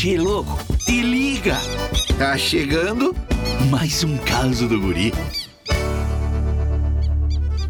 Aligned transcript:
Che, 0.00 0.16
louco, 0.16 0.56
te 0.84 1.02
liga! 1.02 1.58
Tá 2.16 2.38
chegando 2.38 3.12
mais 3.68 4.04
um 4.04 4.16
caso 4.18 4.68
do 4.68 4.80
guri. 4.80 5.12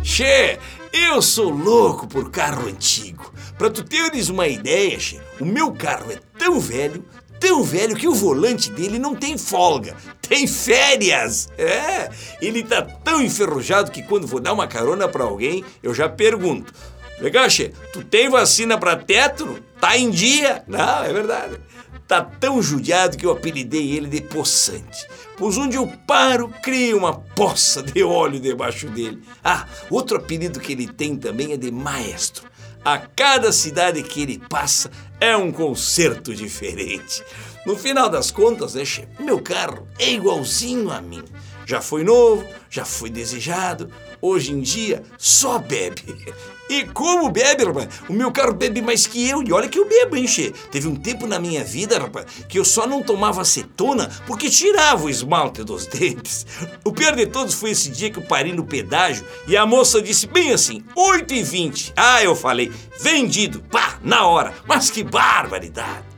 Che, 0.02 0.58
eu 0.92 1.22
sou 1.22 1.48
louco 1.48 2.06
por 2.06 2.30
carro 2.30 2.68
antigo. 2.68 3.32
Pra 3.56 3.70
tu 3.70 3.82
teres 3.82 4.28
uma 4.28 4.46
ideia, 4.46 5.00
che, 5.00 5.18
o 5.40 5.44
meu 5.46 5.72
carro 5.72 6.12
é 6.12 6.18
tão 6.38 6.60
velho, 6.60 7.02
tão 7.40 7.64
velho 7.64 7.96
que 7.96 8.06
o 8.06 8.14
volante 8.14 8.70
dele 8.72 8.98
não 8.98 9.14
tem 9.14 9.38
folga, 9.38 9.96
tem 10.20 10.46
férias. 10.46 11.48
É, 11.56 12.10
ele 12.42 12.62
tá 12.62 12.82
tão 12.82 13.22
enferrujado 13.22 13.90
que 13.90 14.02
quando 14.02 14.26
vou 14.26 14.38
dar 14.38 14.52
uma 14.52 14.68
carona 14.68 15.08
pra 15.08 15.24
alguém, 15.24 15.64
eu 15.82 15.94
já 15.94 16.10
pergunto: 16.10 16.74
Legal, 17.20 17.48
che, 17.48 17.72
tu 17.90 18.04
tem 18.04 18.28
vacina 18.28 18.76
pra 18.76 18.96
tétano? 18.96 19.58
Tá 19.80 19.96
em 19.96 20.10
dia? 20.10 20.62
Não, 20.68 21.02
é 21.02 21.12
verdade. 21.12 21.67
Tá 22.08 22.22
tão 22.22 22.62
judiado 22.62 23.18
que 23.18 23.26
eu 23.26 23.30
apelidei 23.30 23.94
ele 23.94 24.08
de 24.08 24.22
poçante. 24.22 25.06
Pois 25.36 25.58
onde 25.58 25.76
eu 25.76 25.86
paro, 26.06 26.48
cria 26.62 26.96
uma 26.96 27.12
poça 27.12 27.82
de 27.82 28.02
óleo 28.02 28.40
debaixo 28.40 28.88
dele. 28.88 29.22
Ah, 29.44 29.66
outro 29.90 30.16
apelido 30.16 30.58
que 30.58 30.72
ele 30.72 30.88
tem 30.88 31.14
também 31.14 31.52
é 31.52 31.56
de 31.58 31.70
maestro. 31.70 32.48
A 32.82 32.96
cada 32.96 33.52
cidade 33.52 34.02
que 34.02 34.22
ele 34.22 34.42
passa 34.48 34.90
é 35.20 35.36
um 35.36 35.52
concerto 35.52 36.34
diferente. 36.34 37.22
No 37.66 37.76
final 37.76 38.08
das 38.08 38.30
contas, 38.30 38.72
né, 38.72 38.84
che, 38.86 39.06
meu 39.20 39.42
carro 39.42 39.86
é 39.98 40.10
igualzinho 40.10 40.90
a 40.90 41.02
mim. 41.02 41.22
Já 41.68 41.82
foi 41.82 42.02
novo, 42.02 42.46
já 42.70 42.82
foi 42.82 43.10
desejado, 43.10 43.92
hoje 44.22 44.52
em 44.52 44.60
dia 44.62 45.02
só 45.18 45.58
bebe. 45.58 46.02
E 46.70 46.84
como 46.84 47.30
bebe, 47.30 47.64
rapaz? 47.64 47.88
O 48.10 48.12
meu 48.12 48.30
carro 48.30 48.52
bebe 48.52 48.82
mais 48.82 49.06
que 49.06 49.26
eu. 49.26 49.42
E 49.42 49.50
olha 49.54 49.70
que 49.70 49.78
eu 49.78 49.88
bebo, 49.88 50.18
hein, 50.18 50.26
che? 50.26 50.52
Teve 50.70 50.86
um 50.86 50.94
tempo 50.94 51.26
na 51.26 51.38
minha 51.38 51.64
vida, 51.64 51.98
rapaz, 51.98 52.26
que 52.46 52.58
eu 52.58 52.64
só 52.64 52.86
não 52.86 53.02
tomava 53.02 53.40
acetona 53.40 54.10
porque 54.26 54.50
tirava 54.50 55.06
o 55.06 55.08
esmalte 55.08 55.64
dos 55.64 55.86
dentes. 55.88 56.46
O 56.84 56.92
pior 56.92 57.16
de 57.16 57.24
todos 57.24 57.54
foi 57.54 57.70
esse 57.70 57.88
dia 57.88 58.10
que 58.10 58.18
eu 58.18 58.22
parei 58.22 58.52
no 58.52 58.66
pedágio 58.66 59.26
e 59.46 59.56
a 59.56 59.64
moça 59.64 60.02
disse 60.02 60.26
bem 60.26 60.52
assim, 60.52 60.84
8 60.94 61.32
e 61.32 61.42
20 61.42 61.94
Ah, 61.96 62.22
eu 62.22 62.36
falei, 62.36 62.70
vendido, 63.00 63.62
pá, 63.70 63.98
na 64.02 64.26
hora. 64.26 64.52
Mas 64.66 64.90
que 64.90 65.02
barbaridade. 65.02 66.17